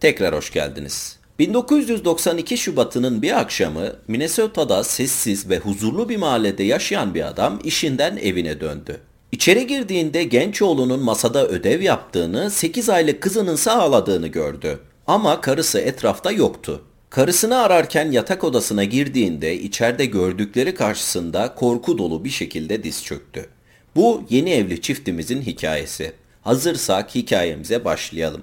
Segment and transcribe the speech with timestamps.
[0.00, 1.18] Tekrar hoş geldiniz.
[1.38, 8.60] 1992 Şubat'ının bir akşamı Minnesota'da sessiz ve huzurlu bir mahallede yaşayan bir adam işinden evine
[8.60, 9.00] döndü.
[9.32, 14.78] İçeri girdiğinde genç oğlunun masada ödev yaptığını, 8 aylık kızının sağladığını gördü.
[15.06, 16.82] Ama karısı etrafta yoktu.
[17.10, 23.46] Karısını ararken yatak odasına girdiğinde içeride gördükleri karşısında korku dolu bir şekilde diz çöktü.
[23.96, 26.12] Bu yeni evli çiftimizin hikayesi.
[26.42, 28.42] Hazırsak hikayemize başlayalım.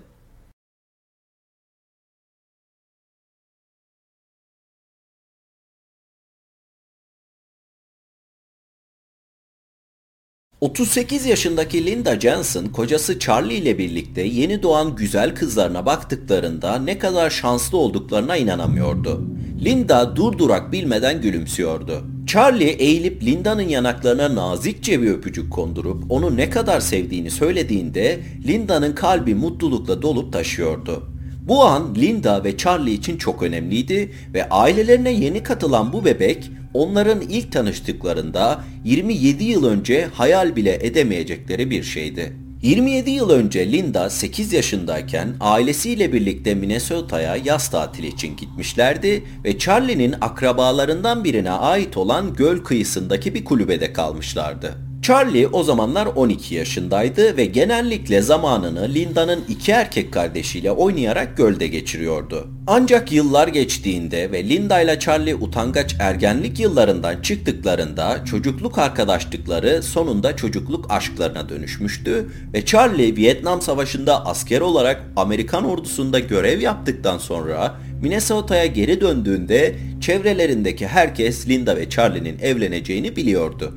[10.66, 17.30] 38 yaşındaki Linda Jensen kocası Charlie ile birlikte yeni doğan güzel kızlarına baktıklarında ne kadar
[17.30, 19.26] şanslı olduklarına inanamıyordu.
[19.64, 22.04] Linda durdurak bilmeden gülümsüyordu.
[22.28, 29.36] Charlie eğilip Linda'nın yanaklarına nazikçe bir öpücük kondurup onu ne kadar sevdiğini söylediğinde Linda'nın kalbi
[29.36, 31.15] mutlulukla dolup taşıyordu.
[31.48, 37.22] Bu an Linda ve Charlie için çok önemliydi ve ailelerine yeni katılan bu bebek onların
[37.22, 42.34] ilk tanıştıklarında 27 yıl önce hayal bile edemeyecekleri bir şeydi.
[42.62, 50.16] 27 yıl önce Linda 8 yaşındayken ailesiyle birlikte Minnesota'ya yaz tatili için gitmişlerdi ve Charlie'nin
[50.22, 54.85] akrabalarından birine ait olan göl kıyısındaki bir kulübede kalmışlardı.
[55.06, 62.48] Charlie o zamanlar 12 yaşındaydı ve genellikle zamanını Linda'nın iki erkek kardeşiyle oynayarak gölde geçiriyordu.
[62.68, 70.92] Ancak yıllar geçtiğinde ve Linda ile Charlie utangaç ergenlik yıllarından çıktıklarında çocukluk arkadaşlıkları sonunda çocukluk
[70.92, 79.02] aşklarına dönüşmüştü ve Charlie Vietnam Savaşı'nda asker olarak Amerikan ordusunda görev yaptıktan sonra Minnesota'ya geri
[79.02, 83.74] döndüğünde çevrelerindeki herkes Linda ve Charlie'nin evleneceğini biliyordu.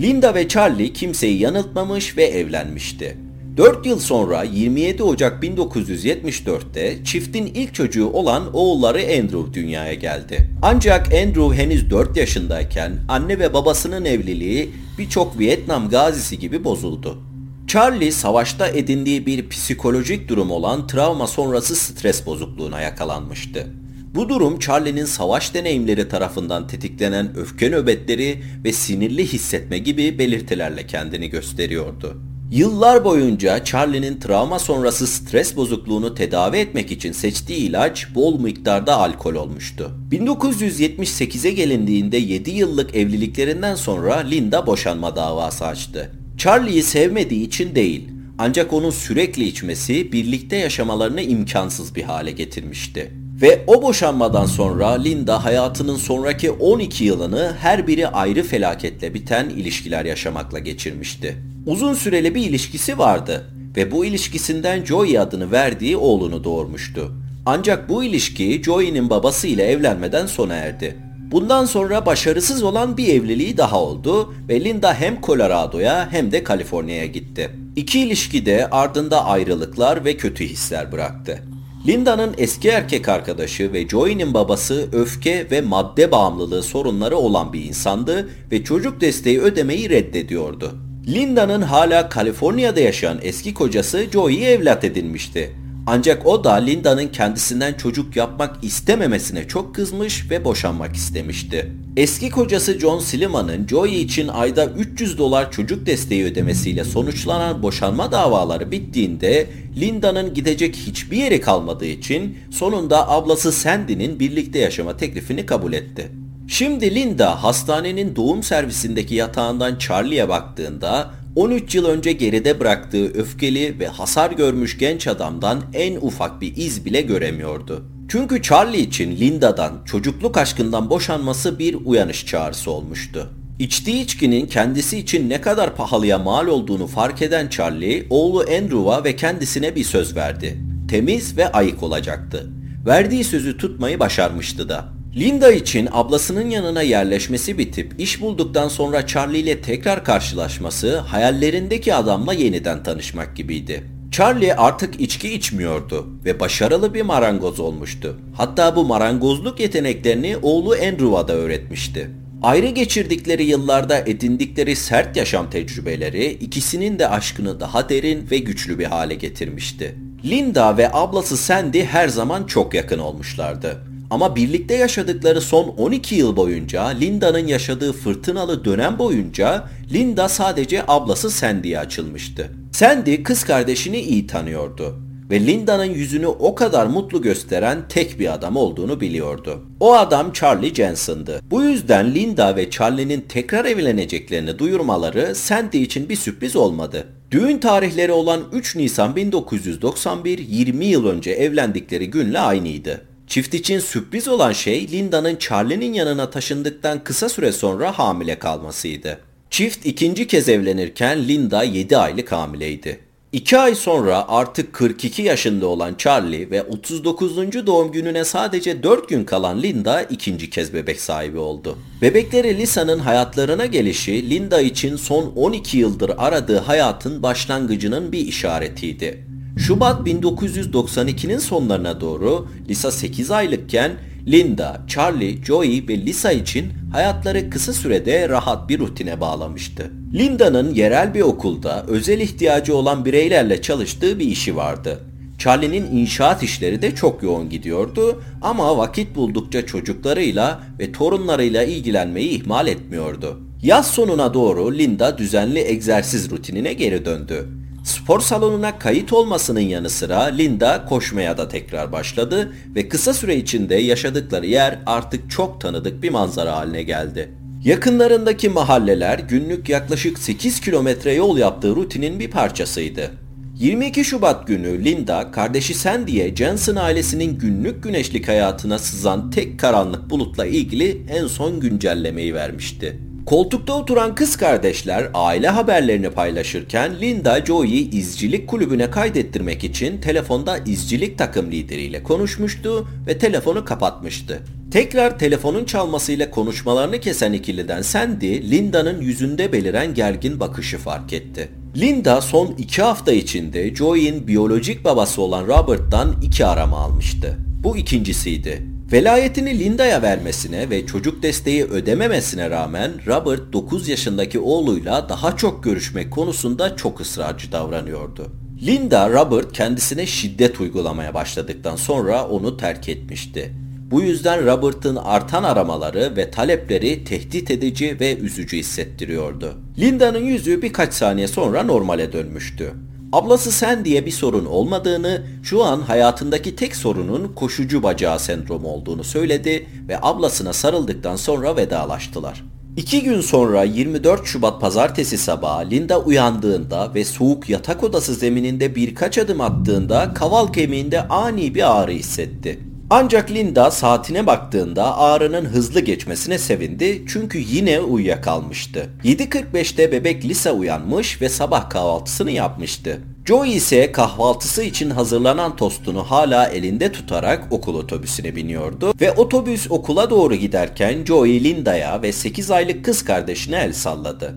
[0.00, 3.16] Linda ve Charlie kimseyi yanıltmamış ve evlenmişti.
[3.56, 10.50] 4 yıl sonra 27 Ocak 1974'te çiftin ilk çocuğu olan oğulları Andrew dünyaya geldi.
[10.62, 17.18] Ancak Andrew henüz 4 yaşındayken anne ve babasının evliliği birçok Vietnam gazisi gibi bozuldu.
[17.66, 23.66] Charlie savaşta edindiği bir psikolojik durum olan travma sonrası stres bozukluğuna yakalanmıştı.
[24.14, 31.30] Bu durum Charlie'nin savaş deneyimleri tarafından tetiklenen öfke nöbetleri ve sinirli hissetme gibi belirtilerle kendini
[31.30, 32.16] gösteriyordu.
[32.50, 39.34] Yıllar boyunca Charlie'nin travma sonrası stres bozukluğunu tedavi etmek için seçtiği ilaç bol miktarda alkol
[39.34, 39.90] olmuştu.
[40.10, 46.10] 1978'e gelindiğinde 7 yıllık evliliklerinden sonra Linda boşanma davası açtı.
[46.38, 53.19] Charlie'yi sevmediği için değil, ancak onun sürekli içmesi birlikte yaşamalarını imkansız bir hale getirmişti.
[53.42, 60.04] Ve o boşanmadan sonra Linda hayatının sonraki 12 yılını her biri ayrı felaketle biten ilişkiler
[60.04, 61.36] yaşamakla geçirmişti.
[61.66, 63.46] Uzun süreli bir ilişkisi vardı
[63.76, 67.12] ve bu ilişkisinden Joey adını verdiği oğlunu doğurmuştu.
[67.46, 70.96] Ancak bu ilişki Joey'nin babası ile evlenmeden sona erdi.
[71.30, 77.06] Bundan sonra başarısız olan bir evliliği daha oldu ve Linda hem Colorado'ya hem de Kaliforniya'ya
[77.06, 77.50] gitti.
[77.76, 81.42] İki ilişki de ardında ayrılıklar ve kötü hisler bıraktı.
[81.86, 88.28] Linda'nın eski erkek arkadaşı ve Joey'nin babası öfke ve madde bağımlılığı sorunları olan bir insandı
[88.52, 90.74] ve çocuk desteği ödemeyi reddediyordu.
[91.08, 95.52] Linda'nın hala Kaliforniya'da yaşayan eski kocası Joey'i evlat edinmişti.
[95.92, 101.72] Ancak o da Linda'nın kendisinden çocuk yapmak istememesine çok kızmış ve boşanmak istemişti.
[101.96, 108.70] Eski kocası John Sliman'ın Joey için ayda 300 dolar çocuk desteği ödemesiyle sonuçlanan boşanma davaları
[108.70, 109.46] bittiğinde
[109.80, 116.10] Linda'nın gidecek hiçbir yeri kalmadığı için sonunda ablası Sandy'nin birlikte yaşama teklifini kabul etti.
[116.48, 123.86] Şimdi Linda hastanenin doğum servisindeki yatağından Charlie'ye baktığında 13 yıl önce geride bıraktığı öfkeli ve
[123.86, 127.84] hasar görmüş genç adamdan en ufak bir iz bile göremiyordu.
[128.08, 133.30] Çünkü Charlie için Linda'dan, çocukluk aşkından boşanması bir uyanış çağrısı olmuştu.
[133.58, 139.16] İçtiği içkinin kendisi için ne kadar pahalıya mal olduğunu fark eden Charlie, oğlu Andrew'a ve
[139.16, 140.58] kendisine bir söz verdi.
[140.88, 142.50] Temiz ve ayık olacaktı.
[142.86, 144.99] Verdiği sözü tutmayı başarmıştı da.
[145.16, 152.32] Linda için ablasının yanına yerleşmesi bitip iş bulduktan sonra Charlie ile tekrar karşılaşması hayallerindeki adamla
[152.32, 153.84] yeniden tanışmak gibiydi.
[154.10, 158.20] Charlie artık içki içmiyordu ve başarılı bir marangoz olmuştu.
[158.34, 162.10] Hatta bu marangozluk yeteneklerini oğlu Andrew'a da öğretmişti.
[162.42, 168.84] Ayrı geçirdikleri yıllarda edindikleri sert yaşam tecrübeleri ikisinin de aşkını daha derin ve güçlü bir
[168.84, 169.94] hale getirmişti.
[170.24, 173.89] Linda ve ablası Sandy her zaman çok yakın olmuşlardı.
[174.10, 181.30] Ama birlikte yaşadıkları son 12 yıl boyunca Linda'nın yaşadığı fırtınalı dönem boyunca Linda sadece ablası
[181.30, 182.50] Sandy'ye açılmıştı.
[182.72, 184.96] Sandy kız kardeşini iyi tanıyordu.
[185.30, 189.62] ve Linda'nın yüzünü o kadar mutlu gösteren tek bir adam olduğunu biliyordu.
[189.80, 191.40] O adam Charlie Jensen'dı.
[191.50, 197.06] Bu yüzden Linda ve Charlie'nin tekrar evleneceklerini duyurmaları Sandy için bir sürpriz olmadı.
[197.30, 203.09] Düğün tarihleri olan 3 Nisan 1991, 20 yıl önce evlendikleri günle aynıydı.
[203.30, 209.20] Çift için sürpriz olan şey Linda'nın Charlie'nin yanına taşındıktan kısa süre sonra hamile kalmasıydı.
[209.50, 213.00] Çift ikinci kez evlenirken Linda 7 aylık hamileydi.
[213.32, 217.66] 2 ay sonra artık 42 yaşında olan Charlie ve 39.
[217.66, 221.78] doğum gününe sadece 4 gün kalan Linda ikinci kez bebek sahibi oldu.
[222.02, 229.29] Bebekleri Lisa'nın hayatlarına gelişi Linda için son 12 yıldır aradığı hayatın başlangıcının bir işaretiydi.
[229.60, 233.92] Şubat 1992'nin sonlarına doğru Lisa 8 aylıkken
[234.26, 239.90] Linda, Charlie, Joey ve Lisa için hayatları kısa sürede rahat bir rutine bağlamıştı.
[240.14, 244.98] Linda'nın yerel bir okulda özel ihtiyacı olan bireylerle çalıştığı bir işi vardı.
[245.38, 252.66] Charlie'nin inşaat işleri de çok yoğun gidiyordu ama vakit buldukça çocuklarıyla ve torunlarıyla ilgilenmeyi ihmal
[252.66, 253.40] etmiyordu.
[253.62, 257.59] Yaz sonuna doğru Linda düzenli egzersiz rutinine geri döndü.
[257.90, 263.74] Spor salonuna kayıt olmasının yanı sıra Linda koşmaya da tekrar başladı ve kısa süre içinde
[263.74, 267.30] yaşadıkları yer artık çok tanıdık bir manzara haline geldi.
[267.64, 273.10] Yakınlarındaki mahalleler günlük yaklaşık 8 kilometre yol yaptığı rutinin bir parçasıydı.
[273.58, 280.46] 22 Şubat günü Linda kardeşi Sandy'ye Jensen ailesinin günlük güneşlik hayatına sızan tek karanlık bulutla
[280.46, 283.09] ilgili en son güncellemeyi vermişti.
[283.30, 291.18] Koltukta oturan kız kardeşler aile haberlerini paylaşırken Linda Joey'i izcilik kulübüne kaydettirmek için telefonda izcilik
[291.18, 294.42] takım lideriyle konuşmuştu ve telefonu kapatmıştı.
[294.72, 301.48] Tekrar telefonun çalmasıyla konuşmalarını kesen ikiliden Sandy, Linda'nın yüzünde beliren gergin bakışı fark etti.
[301.76, 307.36] Linda son iki hafta içinde Joey'in biyolojik babası olan Robert'tan iki arama almıştı.
[307.62, 308.79] Bu ikincisiydi.
[308.92, 316.10] Velayetini Linda'ya vermesine ve çocuk desteği ödememesine rağmen Robert 9 yaşındaki oğluyla daha çok görüşmek
[316.10, 318.32] konusunda çok ısrarcı davranıyordu.
[318.66, 323.52] Linda, Robert kendisine şiddet uygulamaya başladıktan sonra onu terk etmişti.
[323.90, 329.54] Bu yüzden Robert'ın artan aramaları ve talepleri tehdit edici ve üzücü hissettiriyordu.
[329.78, 332.72] Linda'nın yüzü birkaç saniye sonra normale dönmüştü.
[333.12, 339.04] Ablası sen diye bir sorun olmadığını, şu an hayatındaki tek sorunun koşucu bacağı sendromu olduğunu
[339.04, 342.44] söyledi ve ablasına sarıldıktan sonra vedalaştılar.
[342.76, 349.18] İki gün sonra 24 Şubat pazartesi sabahı Linda uyandığında ve soğuk yatak odası zemininde birkaç
[349.18, 352.69] adım attığında kaval kemiğinde ani bir ağrı hissetti.
[352.92, 358.90] Ancak Linda saatine baktığında ağrının hızlı geçmesine sevindi çünkü yine uyuyakalmıştı.
[359.04, 363.00] 7.45'te bebek Lisa uyanmış ve sabah kahvaltısını yapmıştı.
[363.24, 370.10] Joey ise kahvaltısı için hazırlanan tostunu hala elinde tutarak okul otobüsüne biniyordu ve otobüs okula
[370.10, 374.34] doğru giderken Joey Linda'ya ve 8 aylık kız kardeşine el salladı.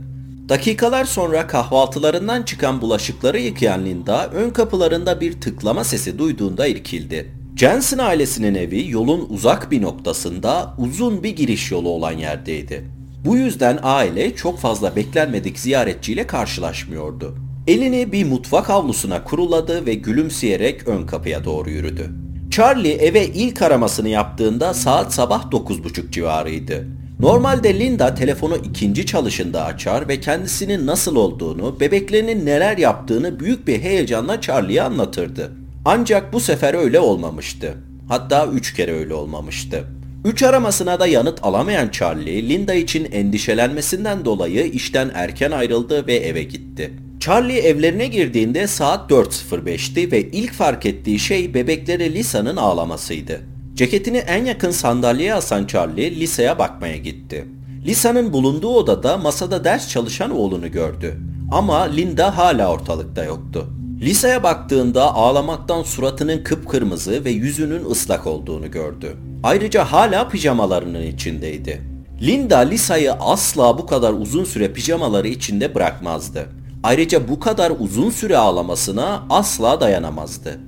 [0.49, 7.42] Dakikalar sonra kahvaltılarından çıkan bulaşıkları yıkayan Linda ön kapılarında bir tıklama sesi duyduğunda irkildi.
[7.55, 12.85] Jensen ailesinin evi yolun uzak bir noktasında uzun bir giriş yolu olan yerdeydi.
[13.25, 17.35] Bu yüzden aile çok fazla beklenmedik ziyaretçiyle karşılaşmıyordu.
[17.67, 22.09] Elini bir mutfak avlusuna kuruladı ve gülümseyerek ön kapıya doğru yürüdü.
[22.51, 26.87] Charlie eve ilk aramasını yaptığında saat sabah 9.30 civarıydı.
[27.19, 33.81] Normalde Linda telefonu ikinci çalışında açar ve kendisinin nasıl olduğunu, bebeklerinin neler yaptığını büyük bir
[33.81, 35.62] heyecanla Charlie'ye anlatırdı.
[35.85, 37.73] Ancak bu sefer öyle olmamıştı.
[38.07, 39.83] Hatta üç kere öyle olmamıştı.
[40.25, 46.43] Üç aramasına da yanıt alamayan Charlie, Linda için endişelenmesinden dolayı işten erken ayrıldı ve eve
[46.43, 46.93] gitti.
[47.19, 53.41] Charlie evlerine girdiğinde saat 4.05'ti ve ilk fark ettiği şey bebekleri Lisa'nın ağlamasıydı.
[53.75, 57.45] Ceketini en yakın sandalyeye asan Charlie Lisa'ya bakmaya gitti.
[57.85, 61.17] Lisa'nın bulunduğu odada masada ders çalışan oğlunu gördü.
[61.51, 63.69] Ama Linda hala ortalıkta yoktu.
[64.03, 69.17] Lisa'ya baktığında ağlamaktan suratının kıpkırmızı ve yüzünün ıslak olduğunu gördü.
[69.43, 71.81] Ayrıca hala pijamalarının içindeydi.
[72.21, 76.45] Linda Lisa'yı asla bu kadar uzun süre pijamaları içinde bırakmazdı.
[76.83, 80.59] Ayrıca bu kadar uzun süre ağlamasına asla dayanamazdı.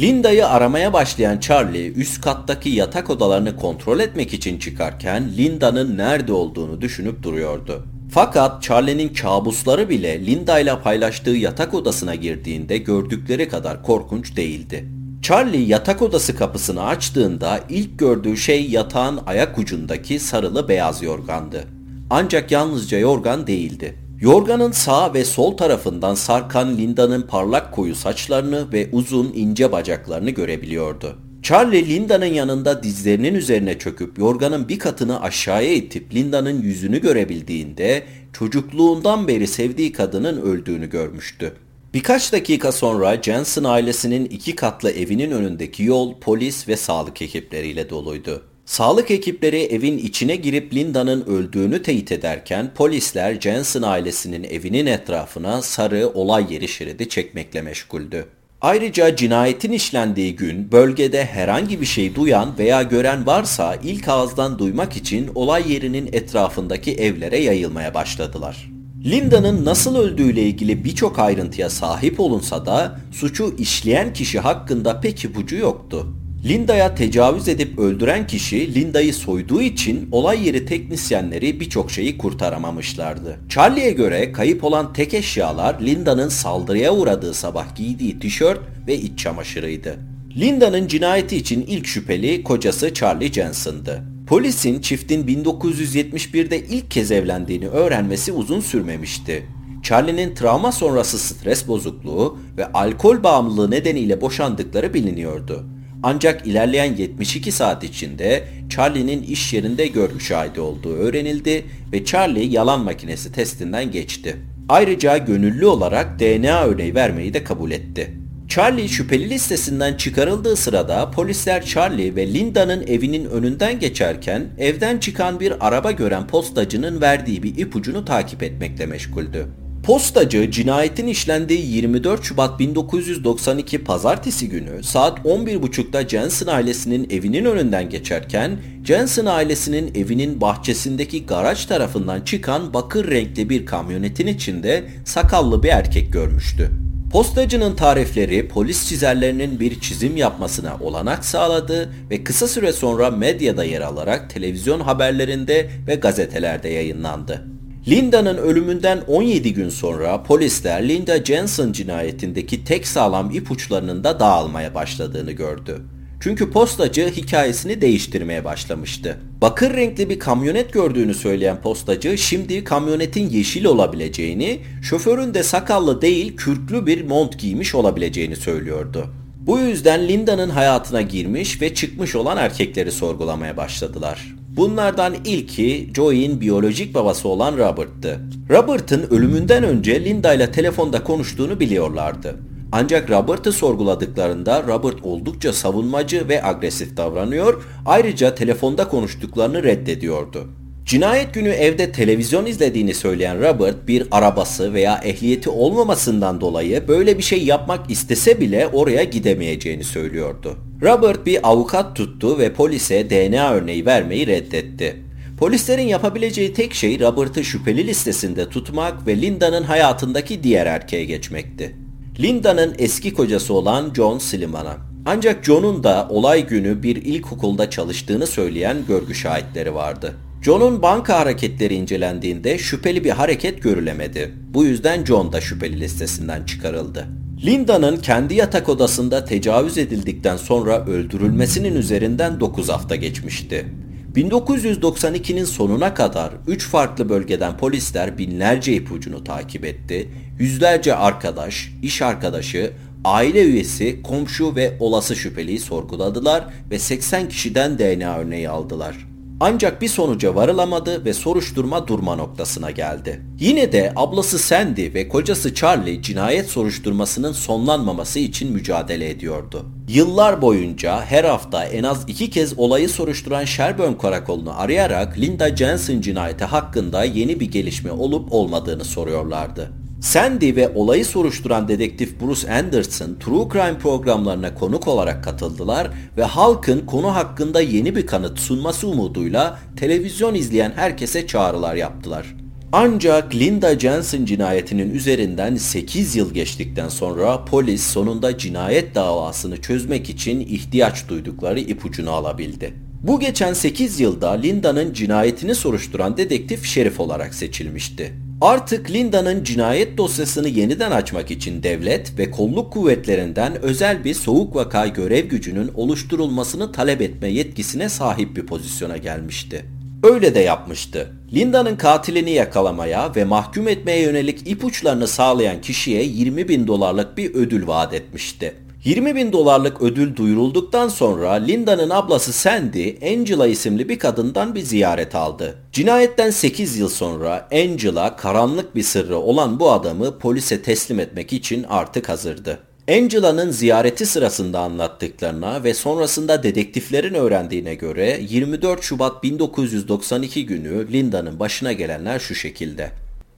[0.00, 6.80] Linda'yı aramaya başlayan Charlie üst kattaki yatak odalarını kontrol etmek için çıkarken Linda'nın nerede olduğunu
[6.80, 7.91] düşünüp duruyordu.
[8.14, 14.88] Fakat Charlie'nin kabusları bile Linda ile paylaştığı yatak odasına girdiğinde gördükleri kadar korkunç değildi.
[15.22, 21.64] Charlie yatak odası kapısını açtığında ilk gördüğü şey yatağın ayak ucundaki sarılı beyaz yorgandı.
[22.10, 23.98] Ancak yalnızca yorgan değildi.
[24.20, 31.18] Yorganın sağ ve sol tarafından sarkan Linda'nın parlak koyu saçlarını ve uzun ince bacaklarını görebiliyordu.
[31.42, 39.28] Charlie Linda'nın yanında dizlerinin üzerine çöküp yorganın bir katını aşağıya itip Linda'nın yüzünü görebildiğinde çocukluğundan
[39.28, 41.56] beri sevdiği kadının öldüğünü görmüştü.
[41.94, 48.42] Birkaç dakika sonra Jensen ailesinin iki katlı evinin önündeki yol polis ve sağlık ekipleriyle doluydu.
[48.64, 56.08] Sağlık ekipleri evin içine girip Linda'nın öldüğünü teyit ederken polisler Jensen ailesinin evinin etrafına sarı
[56.08, 58.26] olay yeri şeridi çekmekle meşguldü.
[58.62, 64.96] Ayrıca cinayetin işlendiği gün bölgede herhangi bir şey duyan veya gören varsa ilk ağızdan duymak
[64.96, 68.70] için olay yerinin etrafındaki evlere yayılmaya başladılar.
[69.04, 75.56] Linda'nın nasıl öldüğüyle ilgili birçok ayrıntıya sahip olunsa da suçu işleyen kişi hakkında pek ipucu
[75.56, 76.06] yoktu.
[76.44, 83.40] Linda'ya tecavüz edip öldüren kişi Linda'yı soyduğu için olay yeri teknisyenleri birçok şeyi kurtaramamışlardı.
[83.48, 89.96] Charlie'ye göre kayıp olan tek eşyalar Linda'nın saldırıya uğradığı sabah giydiği tişört ve iç çamaşırıydı.
[90.36, 94.02] Linda'nın cinayeti için ilk şüpheli kocası Charlie Jensen'dı.
[94.26, 99.46] Polisin çiftin 1971'de ilk kez evlendiğini öğrenmesi uzun sürmemişti.
[99.82, 105.66] Charlie'nin travma sonrası stres bozukluğu ve alkol bağımlılığı nedeniyle boşandıkları biliniyordu.
[106.02, 112.80] Ancak ilerleyen 72 saat içinde Charlie'nin iş yerinde görgü şahidi olduğu öğrenildi ve Charlie yalan
[112.80, 114.36] makinesi testinden geçti.
[114.68, 118.10] Ayrıca gönüllü olarak DNA örneği vermeyi de kabul etti.
[118.48, 125.66] Charlie şüpheli listesinden çıkarıldığı sırada polisler Charlie ve Linda'nın evinin önünden geçerken evden çıkan bir
[125.66, 129.46] araba gören postacının verdiği bir ipucunu takip etmekle meşguldü.
[129.82, 138.58] Postacı cinayetin işlendiği 24 Şubat 1992 pazartesi günü saat 11.30'da Jensen ailesinin evinin önünden geçerken
[138.84, 146.12] Jensen ailesinin evinin bahçesindeki garaj tarafından çıkan bakır renkli bir kamyonetin içinde sakallı bir erkek
[146.12, 146.70] görmüştü.
[147.12, 153.80] Postacının tarifleri polis çizerlerinin bir çizim yapmasına olanak sağladı ve kısa süre sonra medyada yer
[153.80, 157.51] alarak televizyon haberlerinde ve gazetelerde yayınlandı.
[157.88, 165.32] Linda'nın ölümünden 17 gün sonra polisler Linda Jensen cinayetindeki tek sağlam ipuçlarının da dağılmaya başladığını
[165.32, 165.82] gördü.
[166.20, 169.18] Çünkü postacı hikayesini değiştirmeye başlamıştı.
[169.40, 176.36] Bakır renkli bir kamyonet gördüğünü söyleyen postacı şimdi kamyonetin yeşil olabileceğini, şoförün de sakallı değil
[176.36, 179.06] kürklü bir mont giymiş olabileceğini söylüyordu.
[179.40, 184.41] Bu yüzden Linda'nın hayatına girmiş ve çıkmış olan erkekleri sorgulamaya başladılar.
[184.56, 188.20] Bunlardan ilki Joey'in biyolojik babası olan Robert'tı.
[188.50, 192.36] Robert'ın ölümünden önce Linda ile telefonda konuştuğunu biliyorlardı.
[192.72, 200.48] Ancak Robert'ı sorguladıklarında Robert oldukça savunmacı ve agresif davranıyor, ayrıca telefonda konuştuklarını reddediyordu.
[200.86, 207.22] Cinayet günü evde televizyon izlediğini söyleyen Robert bir arabası veya ehliyeti olmamasından dolayı böyle bir
[207.22, 210.56] şey yapmak istese bile oraya gidemeyeceğini söylüyordu.
[210.82, 214.96] Robert bir avukat tuttu ve polise DNA örneği vermeyi reddetti.
[215.38, 221.76] Polislerin yapabileceği tek şey Robert'ı şüpheli listesinde tutmak ve Linda'nın hayatındaki diğer erkeğe geçmekti.
[222.20, 224.76] Linda'nın eski kocası olan John Slimana.
[225.06, 230.14] Ancak John'un da olay günü bir ilkokulda çalıştığını söyleyen görgü şahitleri vardı.
[230.42, 234.34] John'un banka hareketleri incelendiğinde şüpheli bir hareket görülemedi.
[234.54, 237.06] Bu yüzden John da şüpheli listesinden çıkarıldı.
[237.44, 243.66] Linda'nın kendi yatak odasında tecavüz edildikten sonra öldürülmesinin üzerinden 9 hafta geçmişti.
[244.14, 250.08] 1992'nin sonuna kadar 3 farklı bölgeden polisler binlerce ipucunu takip etti.
[250.38, 252.72] Yüzlerce arkadaş, iş arkadaşı,
[253.04, 259.11] aile üyesi, komşu ve olası şüpheliyi sorguladılar ve 80 kişiden DNA örneği aldılar.
[259.44, 263.22] Ancak bir sonuca varılamadı ve soruşturma durma noktasına geldi.
[263.40, 269.66] Yine de ablası Sandy ve kocası Charlie cinayet soruşturmasının sonlanmaması için mücadele ediyordu.
[269.88, 276.00] Yıllar boyunca her hafta en az iki kez olayı soruşturan Sherburne karakolunu arayarak Linda Jensen
[276.00, 279.81] cinayeti hakkında yeni bir gelişme olup olmadığını soruyorlardı.
[280.02, 286.86] Sandy ve olayı soruşturan dedektif Bruce Anderson True Crime programlarına konuk olarak katıldılar ve halkın
[286.86, 292.36] konu hakkında yeni bir kanıt sunması umuduyla televizyon izleyen herkese çağrılar yaptılar.
[292.72, 300.40] Ancak Linda Jensen cinayetinin üzerinden 8 yıl geçtikten sonra polis sonunda cinayet davasını çözmek için
[300.40, 302.74] ihtiyaç duydukları ipucunu alabildi.
[303.02, 308.12] Bu geçen 8 yılda Linda'nın cinayetini soruşturan dedektif şerif olarak seçilmişti.
[308.42, 314.86] Artık Linda'nın cinayet dosyasını yeniden açmak için devlet ve kolluk kuvvetlerinden özel bir soğuk vaka
[314.86, 319.64] görev gücünün oluşturulmasını talep etme yetkisine sahip bir pozisyona gelmişti.
[320.02, 321.12] Öyle de yapmıştı.
[321.34, 327.66] Linda'nın katilini yakalamaya ve mahkum etmeye yönelik ipuçlarını sağlayan kişiye 20 bin dolarlık bir ödül
[327.66, 328.54] vaat etmişti.
[328.84, 335.14] 20 bin dolarlık ödül duyurulduktan sonra Linda'nın ablası Sandy, Angela isimli bir kadından bir ziyaret
[335.14, 335.54] aldı.
[335.72, 341.66] Cinayetten 8 yıl sonra Angela karanlık bir sırrı olan bu adamı polise teslim etmek için
[341.68, 342.58] artık hazırdı.
[342.90, 351.72] Angela'nın ziyareti sırasında anlattıklarına ve sonrasında dedektiflerin öğrendiğine göre 24 Şubat 1992 günü Linda'nın başına
[351.72, 352.90] gelenler şu şekilde.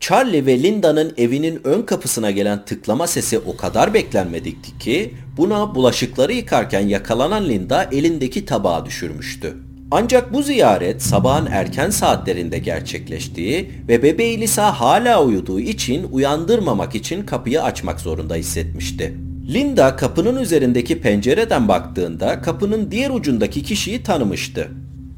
[0.09, 6.33] Charlie ve Linda'nın evinin ön kapısına gelen tıklama sesi o kadar beklenmedikti ki buna bulaşıkları
[6.33, 9.57] yıkarken yakalanan Linda elindeki tabağı düşürmüştü.
[9.91, 17.27] Ancak bu ziyaret sabahın erken saatlerinde gerçekleştiği ve bebeği Lisa hala uyuduğu için uyandırmamak için
[17.27, 19.15] kapıyı açmak zorunda hissetmişti.
[19.53, 24.71] Linda kapının üzerindeki pencereden baktığında kapının diğer ucundaki kişiyi tanımıştı.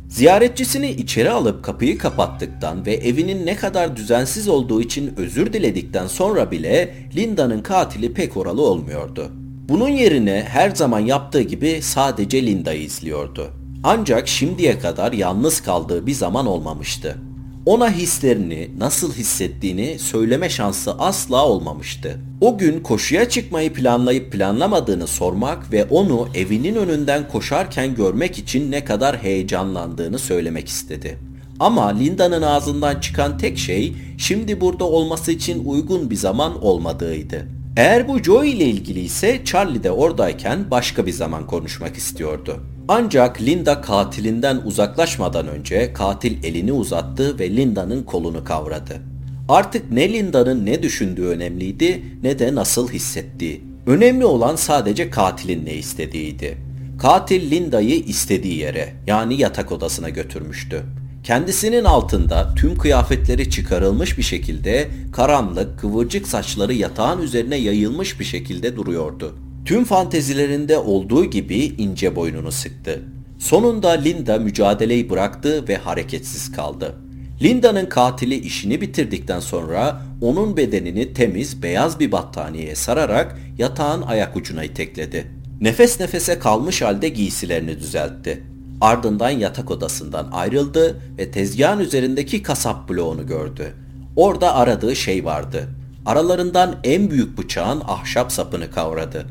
[0.09, 6.51] Ziyaretçisini içeri alıp kapıyı kapattıktan ve evinin ne kadar düzensiz olduğu için özür diledikten sonra
[6.51, 9.31] bile Linda'nın katili pek oralı olmuyordu.
[9.69, 13.51] Bunun yerine her zaman yaptığı gibi sadece Linda'yı izliyordu.
[13.85, 17.17] Ancak şimdiye kadar yalnız kaldığı bir zaman olmamıştı.
[17.67, 22.21] Ona hislerini, nasıl hissettiğini söyleme şansı asla olmamıştı.
[22.41, 28.85] O gün koşuya çıkmayı planlayıp planlamadığını sormak ve onu evinin önünden koşarken görmek için ne
[28.85, 31.19] kadar heyecanlandığını söylemek istedi.
[31.61, 37.47] Ama Linda'nın ağzından çıkan tek şey şimdi burada olması için uygun bir zaman olmadığıydı.
[37.77, 42.61] Eğer bu Joey ile ilgili ise Charlie de oradayken başka bir zaman konuşmak istiyordu.
[42.89, 49.01] Ancak Linda katilinden uzaklaşmadan önce katil elini uzattı ve Linda'nın kolunu kavradı.
[49.49, 53.65] Artık ne Linda'nın ne düşündüğü önemliydi ne de nasıl hissettiği.
[53.87, 56.59] Önemli olan sadece katilin ne istediğiydi.
[56.99, 60.83] Katil Linda'yı istediği yere yani yatak odasına götürmüştü.
[61.25, 68.77] Kendisinin altında tüm kıyafetleri çıkarılmış bir şekilde karanlık, kıvırcık saçları yatağın üzerine yayılmış bir şekilde
[68.77, 69.46] duruyordu.
[69.67, 73.03] Tüm fantezilerinde olduğu gibi ince boynunu sıktı.
[73.39, 76.95] Sonunda Linda mücadeleyi bıraktı ve hareketsiz kaldı.
[77.43, 84.65] Linda'nın katili işini bitirdikten sonra onun bedenini temiz beyaz bir battaniyeye sararak yatağın ayak ucuna
[84.65, 85.27] itekledi.
[85.61, 88.43] Nefes nefese kalmış halde giysilerini düzeltti.
[88.81, 93.73] Ardından yatak odasından ayrıldı ve tezgahın üzerindeki kasap bloğunu gördü.
[94.17, 95.69] Orada aradığı şey vardı.
[96.07, 99.27] Aralarından en büyük bıçağın ahşap sapını kavradı.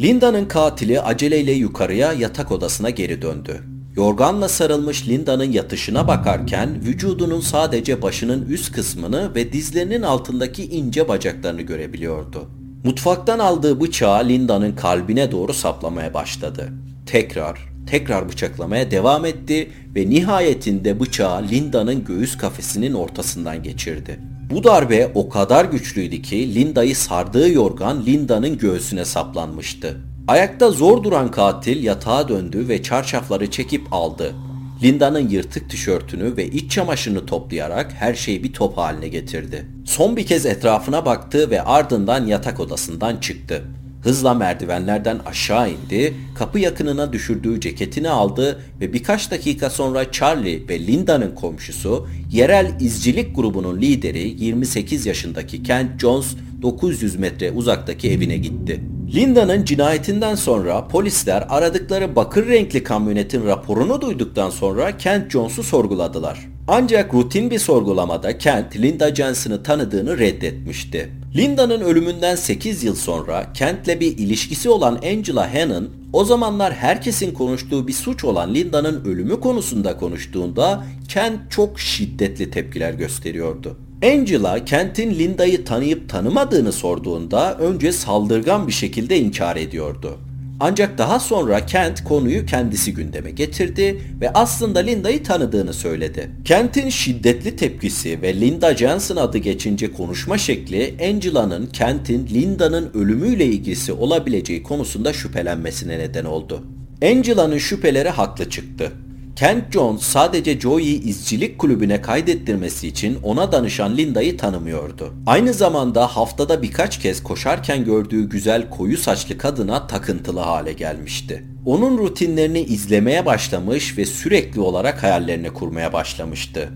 [0.00, 3.60] Linda'nın katili aceleyle yukarıya yatak odasına geri döndü.
[3.96, 11.62] Yorganla sarılmış Linda'nın yatışına bakarken vücudunun sadece başının üst kısmını ve dizlerinin altındaki ince bacaklarını
[11.62, 12.50] görebiliyordu.
[12.84, 16.68] Mutfaktan aldığı bıçağı Linda'nın kalbine doğru saplamaya başladı.
[17.06, 24.20] Tekrar, tekrar bıçaklamaya devam etti ve nihayetinde bıçağı Linda'nın göğüs kafesinin ortasından geçirdi.
[24.50, 30.00] Bu darbe o kadar güçlüydü ki Linda'yı sardığı yorgan Linda'nın göğsüne saplanmıştı.
[30.28, 34.34] Ayakta zor duran katil yatağa döndü ve çarşafları çekip aldı.
[34.82, 39.66] Linda'nın yırtık tişörtünü ve iç çamaşırını toplayarak her şeyi bir top haline getirdi.
[39.84, 43.64] Son bir kez etrafına baktı ve ardından yatak odasından çıktı.
[44.04, 50.86] Hızla merdivenlerden aşağı indi, kapı yakınına düşürdüğü ceketini aldı ve birkaç dakika sonra Charlie ve
[50.86, 56.26] Linda'nın komşusu, yerel izcilik grubunun lideri 28 yaşındaki Kent Jones
[56.62, 58.80] 900 metre uzaktaki evine gitti.
[59.14, 66.53] Linda'nın cinayetinden sonra polisler aradıkları bakır renkli kamyonetin raporunu duyduktan sonra Kent Jones'u sorguladılar.
[66.68, 71.10] Ancak rutin bir sorgulamada Kent, Linda Jensen'ı tanıdığını reddetmişti.
[71.36, 77.88] Linda'nın ölümünden 8 yıl sonra Kent'le bir ilişkisi olan Angela Hannon, o zamanlar herkesin konuştuğu
[77.88, 83.76] bir suç olan Linda'nın ölümü konusunda konuştuğunda Kent çok şiddetli tepkiler gösteriyordu.
[84.04, 90.18] Angela, Kent'in Linda'yı tanıyıp tanımadığını sorduğunda önce saldırgan bir şekilde inkar ediyordu.
[90.60, 96.30] Ancak daha sonra Kent konuyu kendisi gündeme getirdi ve aslında Linda'yı tanıdığını söyledi.
[96.44, 103.92] Kent'in şiddetli tepkisi ve Linda Jensen adı geçince konuşma şekli Angela'nın Kent'in Linda'nın ölümüyle ilgisi
[103.92, 106.64] olabileceği konusunda şüphelenmesine neden oldu.
[107.02, 108.92] Angela'nın şüpheleri haklı çıktı.
[109.36, 115.14] Kent Jones sadece Joey'i izcilik kulübüne kaydettirmesi için ona danışan Linda'yı tanımıyordu.
[115.26, 121.44] Aynı zamanda haftada birkaç kez koşarken gördüğü güzel koyu saçlı kadına takıntılı hale gelmişti.
[121.66, 126.68] Onun rutinlerini izlemeye başlamış ve sürekli olarak hayallerini kurmaya başlamıştı.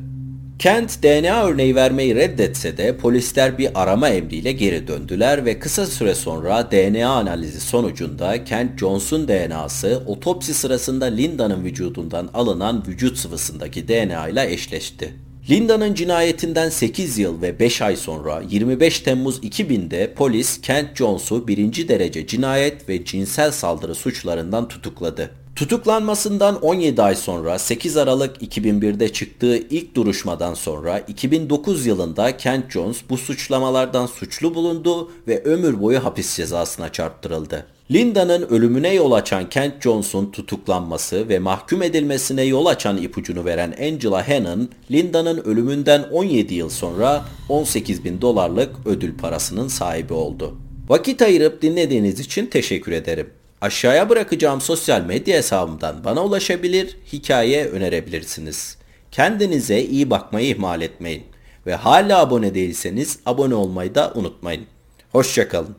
[0.58, 6.14] Kent DNA örneği vermeyi reddetse de polisler bir arama emriyle geri döndüler ve kısa süre
[6.14, 14.28] sonra DNA analizi sonucunda Kent Jones'un DNA'sı otopsi sırasında Linda'nın vücudundan alınan vücut sıvısındaki DNA
[14.28, 15.14] ile eşleşti.
[15.50, 21.88] Linda'nın cinayetinden 8 yıl ve 5 ay sonra 25 Temmuz 2000'de polis Kent Jones'u birinci
[21.88, 25.30] derece cinayet ve cinsel saldırı suçlarından tutukladı.
[25.58, 32.98] Tutuklanmasından 17 ay sonra 8 Aralık 2001'de çıktığı ilk duruşmadan sonra 2009 yılında Kent Jones
[33.10, 37.66] bu suçlamalardan suçlu bulundu ve ömür boyu hapis cezasına çarptırıldı.
[37.90, 44.28] Linda'nın ölümüne yol açan Kent Jones'un tutuklanması ve mahkum edilmesine yol açan ipucunu veren Angela
[44.28, 50.54] Hannon, Linda'nın ölümünden 17 yıl sonra 18 bin dolarlık ödül parasının sahibi oldu.
[50.88, 53.37] Vakit ayırıp dinlediğiniz için teşekkür ederim.
[53.60, 58.78] Aşağıya bırakacağım sosyal medya hesabımdan bana ulaşabilir, hikaye önerebilirsiniz.
[59.10, 61.24] Kendinize iyi bakmayı ihmal etmeyin.
[61.66, 64.66] Ve hala abone değilseniz abone olmayı da unutmayın.
[65.12, 65.76] Hoşçakalın.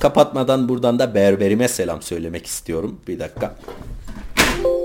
[0.00, 3.00] Kapatmadan buradan da berberime selam söylemek istiyorum.
[3.08, 3.56] Bir dakika.